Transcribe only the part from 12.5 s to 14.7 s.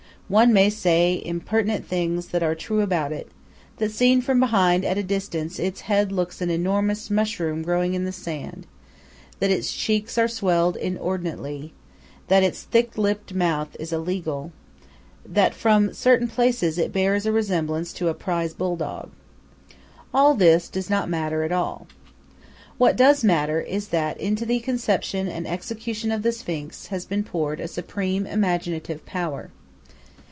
thick lipped mouth is legal,